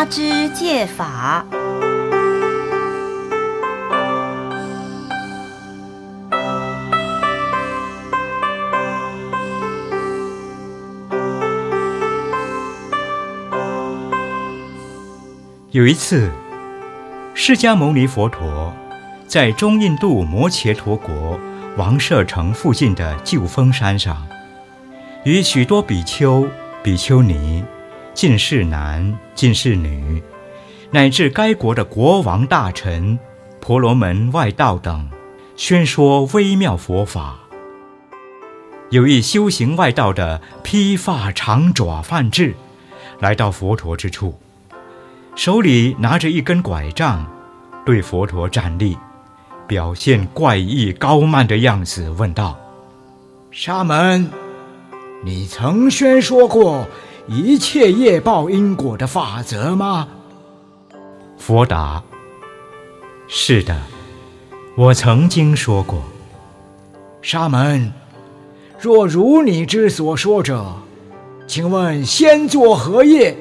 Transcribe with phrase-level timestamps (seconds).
[0.00, 1.44] 八支戒法。
[15.70, 16.30] 有一次，
[17.34, 18.72] 释迦牟尼佛陀
[19.26, 21.38] 在中印度摩羯陀国
[21.76, 24.26] 王舍城附近的旧峰山上，
[25.24, 26.48] 与许多比丘、
[26.82, 27.62] 比丘尼、
[28.20, 30.22] 进士男、进士女，
[30.90, 33.18] 乃至该国的国王大臣、
[33.62, 35.08] 婆罗门外道等，
[35.56, 37.38] 宣说微妙佛法。
[38.90, 42.54] 有一修行外道的披发长爪梵志，
[43.20, 44.38] 来到佛陀之处。
[45.34, 47.26] 手里拿着一根拐杖，
[47.86, 48.98] 对佛陀站立，
[49.66, 52.60] 表现怪异高慢的样子，问道
[53.50, 54.30] ：“沙门，
[55.24, 56.86] 你曾宣说过
[57.26, 60.08] 一切业报因果的法则吗？”
[61.38, 62.02] 佛答
[63.28, 63.76] ：“是的，
[64.76, 66.02] 我曾经说过。”
[67.22, 67.92] 沙门，
[68.78, 70.64] 若如你之所说者，
[71.46, 73.36] 请问先作何业？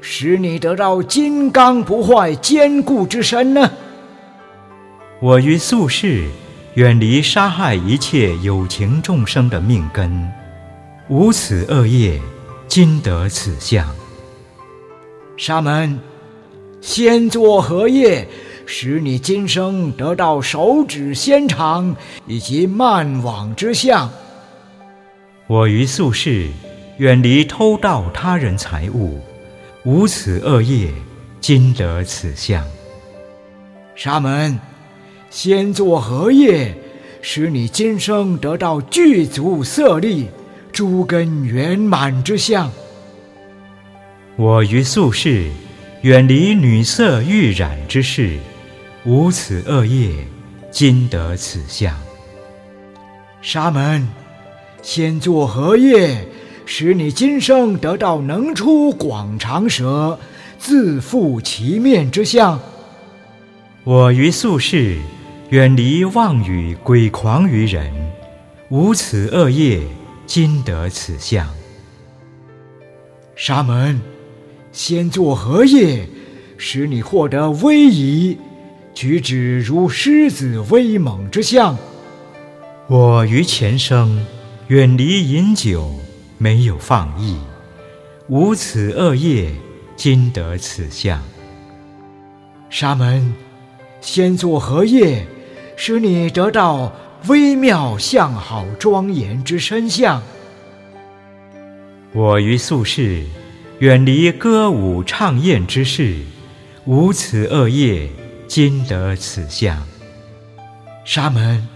[0.00, 3.70] 使你得到金刚不坏、坚固之身呢？
[5.20, 6.28] 我于宿世
[6.74, 10.30] 远离杀害一切有情众生的命根，
[11.08, 12.20] 无此恶业，
[12.68, 13.88] 今得此相。
[15.38, 15.98] 沙门，
[16.82, 18.28] 先作何业，
[18.66, 21.96] 使你今生得到手指纤长
[22.26, 24.10] 以及慢网之相？
[25.46, 26.46] 我于宿世
[26.98, 29.18] 远离偷盗他人财物。
[29.84, 30.92] 无此恶业，
[31.40, 32.62] 今得此相。
[33.96, 34.58] 沙门，
[35.30, 36.76] 先作何业，
[37.22, 40.28] 使你今生得到具足色力、
[40.78, 42.70] 诸根圆满之相？
[44.36, 45.50] 我于宿世
[46.02, 48.38] 远离女色欲染之事，
[49.04, 50.08] 无此恶业，
[50.70, 51.92] 今得此相。
[53.42, 54.06] 沙门，
[54.80, 56.24] 先作何业？
[56.64, 60.16] 使你今生得到能出广长舌、
[60.60, 62.60] 自负其面之相。
[63.82, 64.96] 我于宿世
[65.48, 67.92] 远离妄语鬼狂于人，
[68.68, 69.80] 无此恶业，
[70.28, 71.48] 今得此相。
[73.34, 73.98] 沙门，
[74.72, 76.06] 先作何业，
[76.58, 78.36] 使你获得威仪，
[78.92, 81.74] 举止如狮子威猛之相？
[82.88, 84.22] 我于前生
[84.66, 85.90] 远离饮酒。
[86.40, 87.36] 没有放逸，
[88.28, 89.50] 无此恶业，
[89.96, 91.20] 今得此相。
[92.70, 93.34] 沙门，
[94.00, 95.26] 先作何业，
[95.74, 96.92] 使你得到
[97.26, 100.22] 微妙相好庄严之身相？
[102.12, 103.24] 我于宿世
[103.80, 106.16] 远离歌舞唱宴之事，
[106.84, 108.08] 无此恶业，
[108.46, 109.86] 今得此相。
[111.04, 111.66] 沙门，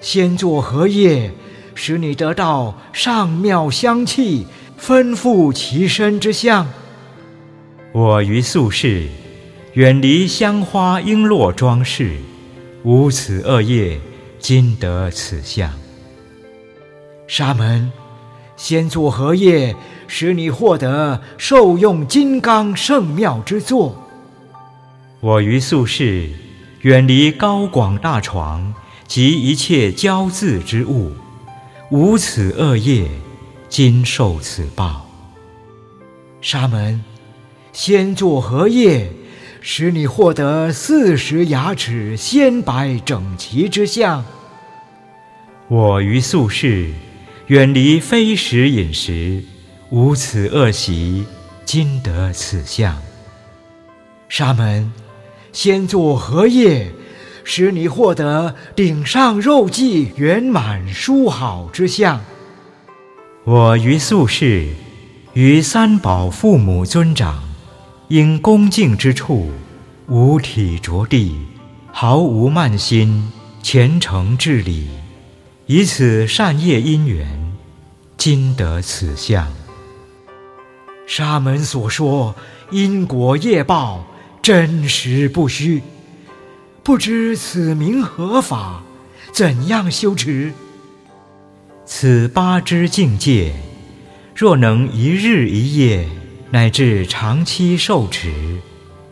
[0.00, 1.32] 先作何业？
[1.74, 4.46] 使你得到上妙香气，
[4.78, 6.66] 丰富其身之相。
[7.92, 9.08] 我于宿世
[9.74, 12.16] 远离香花璎珞装饰，
[12.82, 14.00] 无此恶业，
[14.38, 15.72] 今得此相。
[17.26, 17.90] 沙门，
[18.56, 19.74] 先作何业，
[20.06, 24.02] 使你获得受用金刚圣妙之作？
[25.20, 26.30] 我于宿世
[26.82, 28.72] 远离高广大床
[29.06, 31.12] 及一切骄恣之物。
[31.90, 33.08] 无此恶业，
[33.68, 35.08] 今受此报。
[36.40, 37.02] 沙门，
[37.72, 39.12] 先作何业，
[39.68, 44.22] 使你获得四十牙齿鲜白整齐之相？
[45.66, 46.92] 我于宿世
[47.48, 49.42] 远离非食饮食，
[49.90, 51.26] 无此恶习，
[51.64, 52.96] 今得此相。
[54.28, 54.92] 沙门，
[55.52, 56.92] 先作何业？
[57.42, 62.20] 使你获得顶上肉髻圆满殊好之相。
[63.42, 64.68] 我于宿世
[65.32, 67.42] 于三宝父母尊长，
[68.08, 69.50] 因恭敬之处，
[70.06, 71.34] 五体着地，
[71.90, 73.32] 毫无慢心，
[73.64, 74.86] 虔诚至礼，
[75.66, 77.26] 以此善业因缘，
[78.16, 79.52] 今得此相。
[81.04, 82.32] 沙门所说
[82.70, 84.06] 因果业报，
[84.40, 85.82] 真实不虚。
[86.84, 88.84] 不知此名何法？
[89.32, 90.52] 怎样修持？
[91.84, 93.52] 此八支境界，
[94.32, 96.08] 若能一日一夜，
[96.56, 98.32] 乃至长期受持，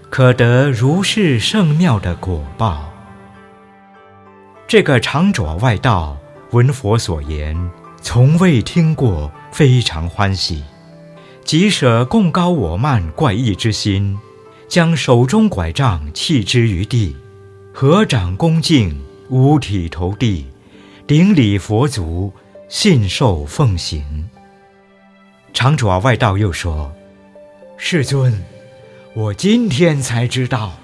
[0.08, 2.90] 可得如是圣妙的果报。
[4.66, 6.16] 这个长爪外道
[6.52, 7.54] 闻佛所言，
[8.00, 10.64] 从未听过，非常欢喜，
[11.44, 14.18] 即舍贡高我慢怪异之心，
[14.66, 17.14] 将手中拐杖弃之于地，
[17.74, 18.98] 合掌恭敬，
[19.28, 20.46] 五体投地，
[21.06, 22.32] 顶礼佛足，
[22.70, 24.30] 信受奉行。
[25.52, 26.90] 长爪外道又说
[27.76, 28.32] ：“世尊，
[29.14, 30.78] 我今天才知道，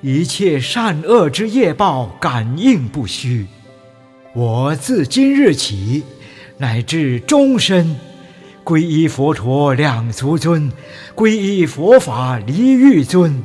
[0.00, 3.46] 一切善恶之业报感应不虚。
[4.34, 6.02] 我自今日起，
[6.58, 7.96] 乃至终身。”
[8.64, 10.72] 皈依佛陀两足尊，
[11.14, 13.44] 皈依佛法离欲尊，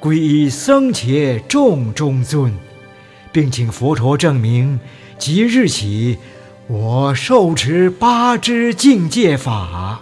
[0.00, 2.54] 皈依僧伽众中尊，
[3.30, 4.80] 并请佛陀证明，
[5.18, 6.16] 即日起，
[6.68, 10.00] 我受持八支境界法。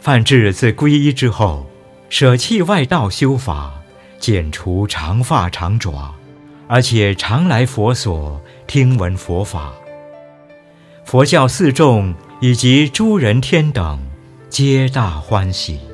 [0.00, 1.66] 范志自皈依之后，
[2.08, 3.72] 舍弃外道修法，
[4.18, 6.14] 剪除长发长爪，
[6.66, 9.72] 而且常来佛所听闻佛法。
[11.04, 12.14] 佛教四众。
[12.42, 14.00] 以及诸人天等，
[14.48, 15.89] 皆大欢喜。